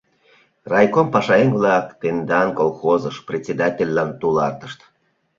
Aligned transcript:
—Райком 0.71 1.07
пашаеҥ-влак 1.13 1.85
тендан 2.01 2.47
колхозыш 2.57 3.17
председательлан 3.27 4.09
тулартышт. 4.19 4.79